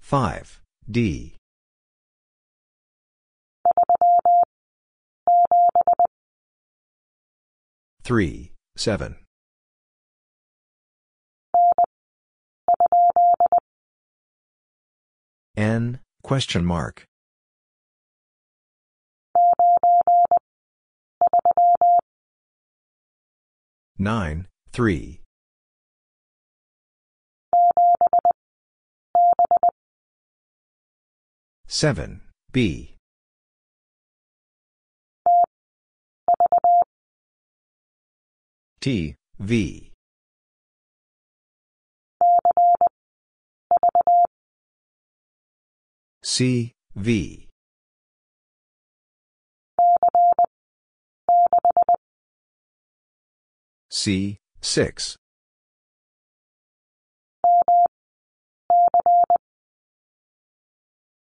Five 0.00 0.60
D 0.90 1.35
three 8.06 8.52
seven. 8.76 9.16
N 15.56 15.98
question 16.22 16.64
mark. 16.64 17.02
Nine 23.98 24.46
three. 24.70 25.20
Seven 31.66 32.20
B 32.52 32.95
T 38.86 39.16
V. 39.40 39.90
C 46.22 46.72
V. 46.94 47.48
C 53.90 54.38
six. 54.62 55.16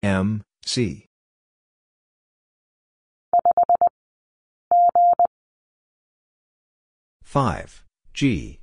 M 0.04 0.44
C 0.64 1.08
five. 7.38 7.84
G. 8.16 8.60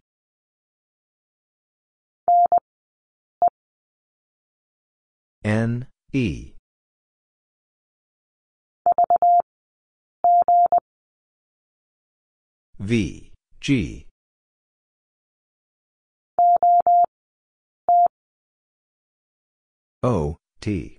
N. 5.45 5.87
E. 6.13 6.55
V. 12.81 13.31
G. 13.61 14.07
O. 20.03 20.37
T. 20.61 20.99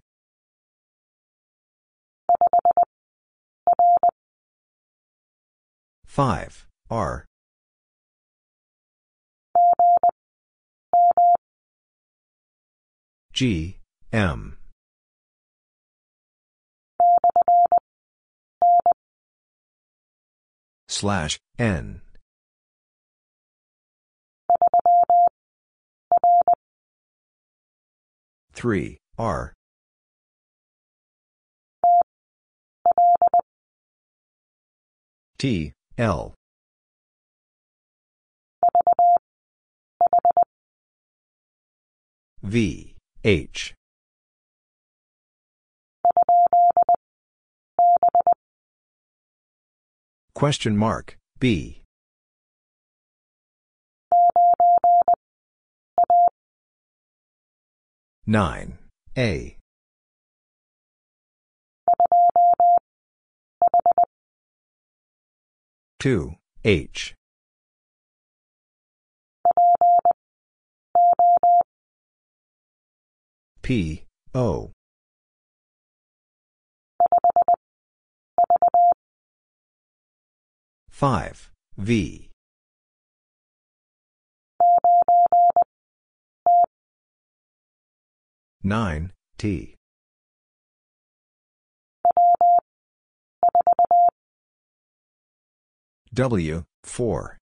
Five. 6.05 6.65
R 6.89 7.25
G 13.35 13.75
M 14.13 14.55
slash 20.87 21.37
N 21.59 21.99
three 28.53 28.99
R. 29.17 29.53
T, 35.37 35.73
L. 35.97 36.33
V, 42.41 42.94
H. 43.25 43.73
Question 50.35 50.77
mark, 50.77 51.17
B. 51.39 51.81
Nine, 58.27 58.77
A. 59.17 59.57
Two, 65.99 66.35
H. 66.63 67.15
P, 73.65 74.03
O. 74.35 74.73
Five, 80.91 81.49
V. 81.75 82.29
Nine, 88.61 89.13
T. 89.39 89.73
W, 96.13 96.63
4. 96.83 97.37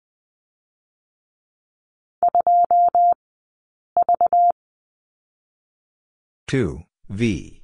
Two, 6.50 6.82
V. 7.08 7.62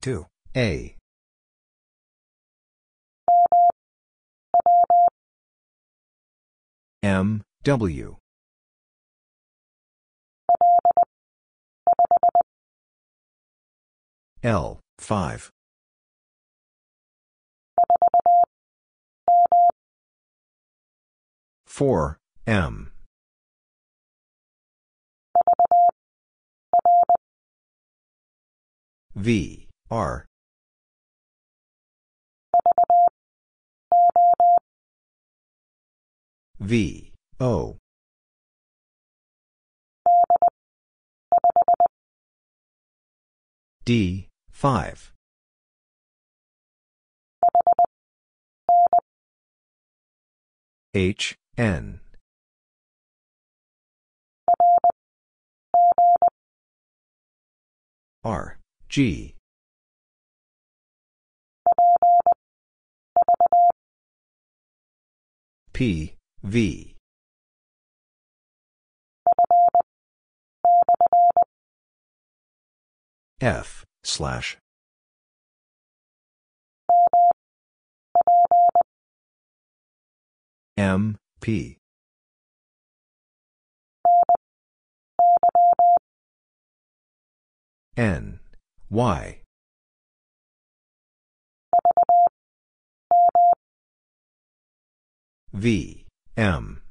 Two, 0.00 0.24
A. 0.56 0.96
M, 7.02 7.42
W. 7.62 8.16
L, 14.42 14.80
5. 14.96 15.52
Four 21.66 22.18
M. 22.46 22.92
V. 29.16 29.66
R. 29.90 30.26
V. 36.60 37.12
O. 37.40 37.76
D. 43.84 44.28
5 44.50 45.12
H. 50.94 51.34
N 51.58 52.00
R 58.26 58.58
G. 58.88 59.36
P 65.72 66.14
V. 66.42 66.96
F 73.40 73.84
slash. 74.02 74.56
M 80.76 81.16
P 81.40 81.78
N. 87.96 88.40
Y. 88.90 89.40
V. 95.52 96.06
M. 96.36 96.82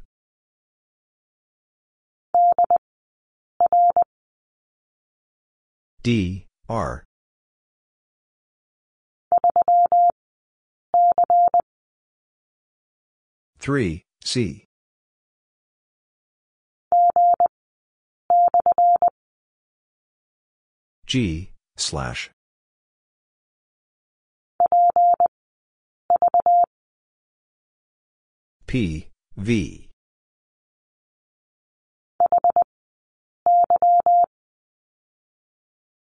D. 6.01 6.45
R. 6.67 7.03
three. 13.59 14.03
C 14.23 14.65
G 21.05 21.51
slash. 21.77 22.31
P 28.65 29.09
V. 29.37 29.89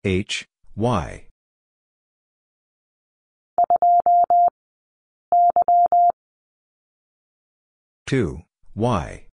H 0.05 0.47
Y. 0.74 1.24
Two 8.07 8.43
Y 8.74 9.28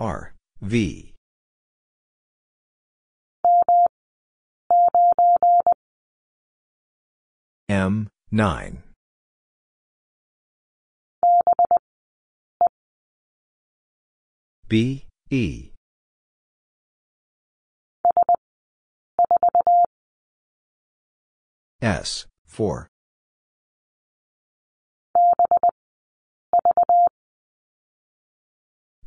R 0.00 0.34
V. 0.60 1.14
M 7.68 8.08
nine. 8.30 8.82
B 14.68 15.04
E. 15.30 15.70
S 21.80 22.26
four. 22.46 22.88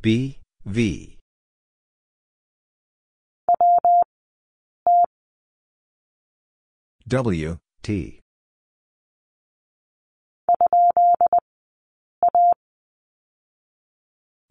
B 0.00 0.37
V. 0.68 1.16
W 7.08 7.58
T. 7.82 8.20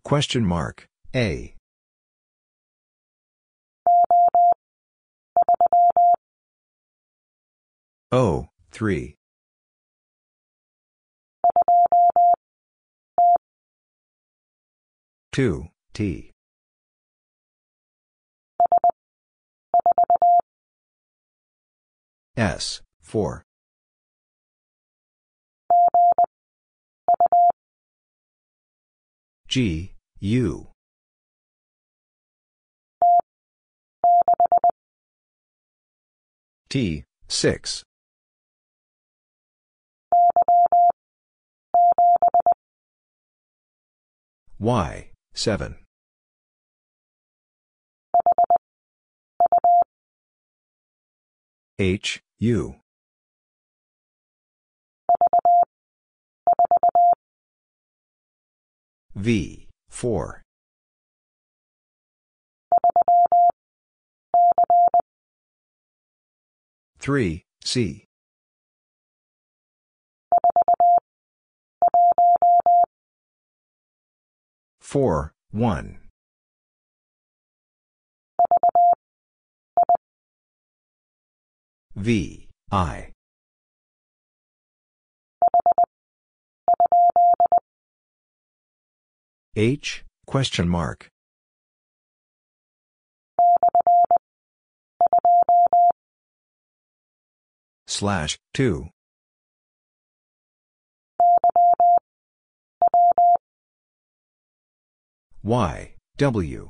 Question 0.04 0.44
mark 0.44 0.88
A. 1.16 1.54
O 8.12 8.48
three. 8.72 9.14
Two 15.32 15.68
T. 15.98 16.30
S, 22.38 22.84
4. 23.02 23.44
G, 29.48 29.96
U. 30.20 30.68
T, 36.70 37.06
6. 37.28 37.84
Y, 44.60 45.10
7. 45.34 45.87
H, 51.80 52.22
U. 52.40 52.78
V, 59.14 59.68
4. 59.90 60.42
Three, 67.00 67.44
C. 67.64 68.06
Four, 74.82 75.34
one. 75.52 76.00
V, 81.98 82.48
I. 82.72 83.10
H, 89.56 90.04
question 90.28 90.70
mark. 90.70 91.10
Slash, 97.88 98.38
2. 98.54 98.90
Y, 105.44 105.96
W. 106.18 106.70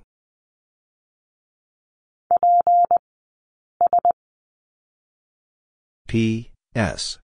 P, 6.08 6.52
S. 6.74 7.20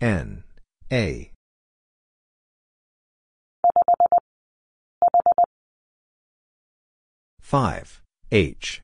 N, 0.00 0.42
A. 0.92 1.30
Five, 7.40 8.02
H. 8.32 8.82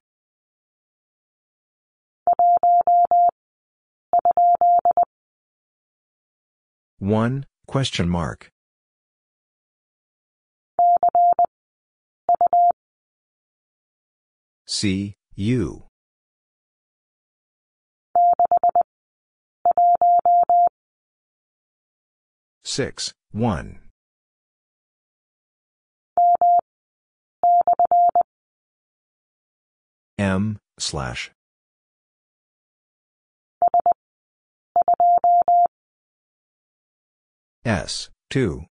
One, 7.00 7.46
question 7.66 8.08
mark. 8.08 8.48
C, 14.72 15.14
U. 15.34 15.82
Six, 22.62 23.12
one. 23.32 23.80
M, 30.16 30.60
slash. 30.78 31.32
S, 37.64 38.08
2. 38.30 38.66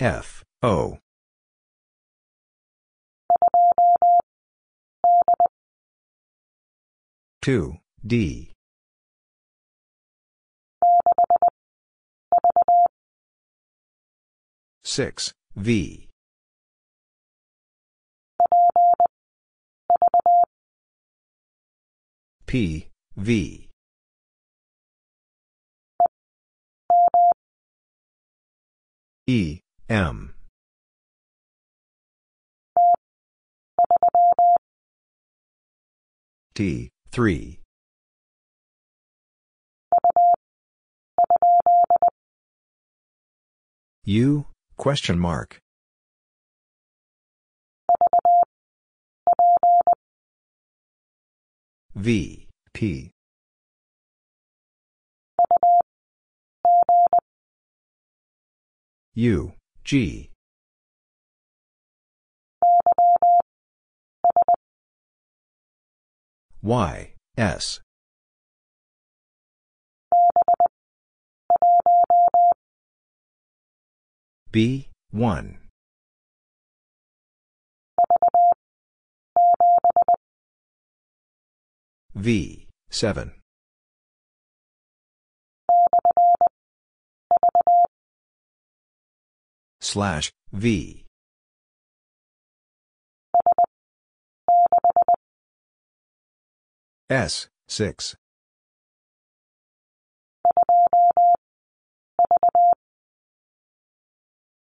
F, 0.00 0.42
O. 0.62 0.96
Two 7.42 7.76
D. 8.06 8.52
Six 14.82 15.34
V. 15.54 16.08
P 22.46 22.88
V. 23.16 23.68
E 29.26 29.60
M 29.90 30.32
T 36.54 36.90
3. 37.10 37.58
U, 44.04 44.46
question 44.76 45.18
mark. 45.18 45.58
V, 51.96 52.46
P. 52.72 53.10
U, 59.14 59.52
G. 59.90 60.30
Y, 66.62 67.14
S. 67.36 67.80
B, 74.52 74.90
1. 75.10 75.58
V, 82.14 82.68
7. 82.90 83.39
Slash, 89.92 90.30
V. 90.52 91.04
S, 97.10 97.48
6. 97.66 98.14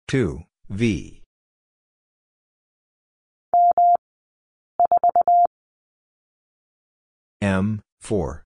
Two 0.07 0.45
V 0.71 1.23
M 7.43 7.83
four 8.01 8.45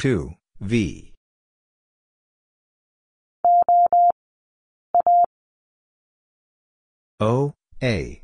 two 0.00 0.32
V 0.60 1.12
O 7.20 7.52
A 7.82 8.22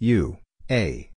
U 0.00 0.36
A. 0.68 1.10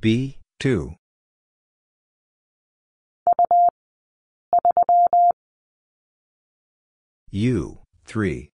B, 0.00 0.38
2. 0.60 0.94
U, 7.32 7.81
3. 8.12 8.50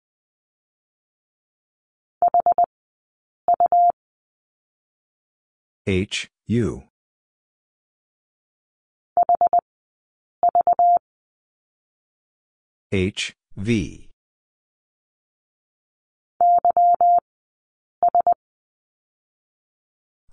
H, 5.88 6.30
U. 6.48 6.84
H, 12.92 13.34
V. 13.56 14.10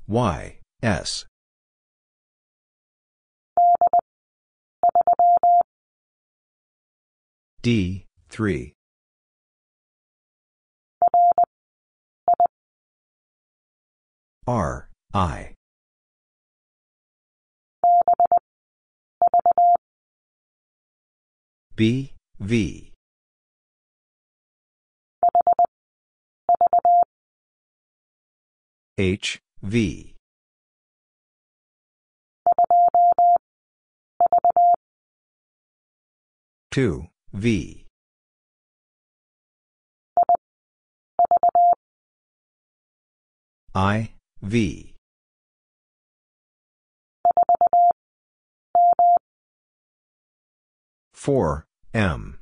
Y, 0.08 0.58
S. 0.82 1.26
D, 7.62 8.06
3. 8.28 8.74
R, 14.47 14.89
I. 15.14 15.55
B, 21.77 22.12
V. 22.40 22.93
H, 28.98 29.40
V. 29.62 30.14
Two, 36.73 37.06
V. 37.32 37.86
I, 43.74 44.10
V. 44.43 44.94
Four, 51.12 51.64
M. 51.94 52.39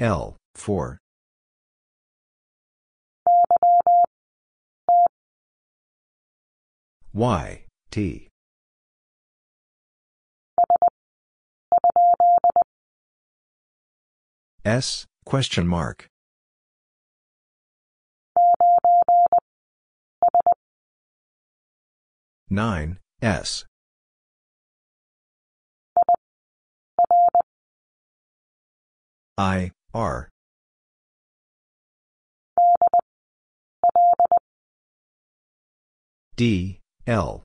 L, 0.00 0.36
4. 0.54 0.98
Y, 7.14 7.64
T. 7.90 8.28
S, 14.64 15.06
question 15.24 15.66
mark. 15.66 16.08
Nine, 22.50 22.98
S. 23.22 23.64
I, 29.38 29.70
R. 29.94 30.28
D, 36.36 36.80
L. 37.06 37.42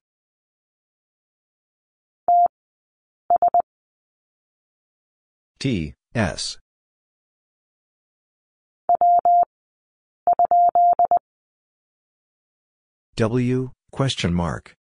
T, 5.60 5.94
S. 6.14 6.58
W, 13.18 13.72
question 13.92 14.32
mark. 14.32 14.76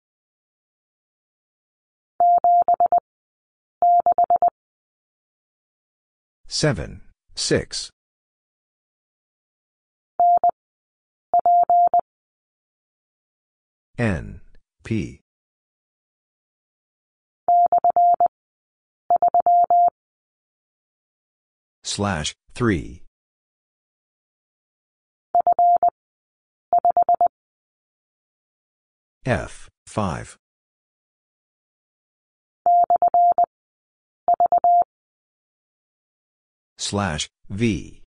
Seven, 6.47 7.01
six. 7.35 7.91
N, 13.99 14.41
P. 14.83 15.19
Slash, 21.83 22.33
three. 22.55 23.02
F, 29.25 29.69
5. 29.87 30.37
Slash, 36.77 37.29
V. 37.49 38.01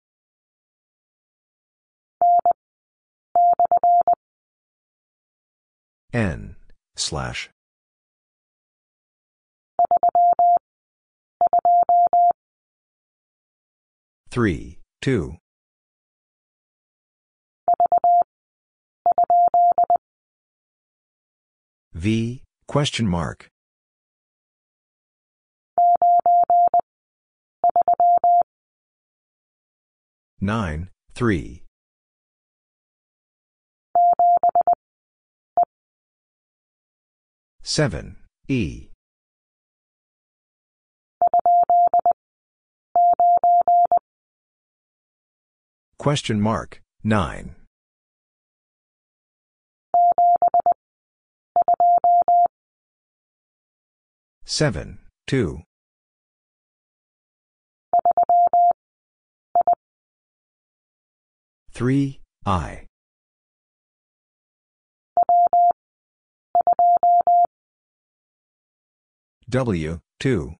N, 6.11 6.55
slash. 6.95 7.51
Three, 14.31 14.79
two. 14.99 15.37
V, 21.93 22.41
question 22.67 23.07
mark. 23.07 23.47
Nine, 30.41 30.89
three. 31.13 31.63
Seven, 37.61 38.17
E. 38.49 38.89
Question 45.97 46.41
mark, 46.41 46.81
nine. 47.03 47.55
Seven, 54.45 54.99
two. 55.25 55.61
Three, 61.71 62.19
I. 62.45 62.85
W, 69.49 69.99
two. 70.19 70.55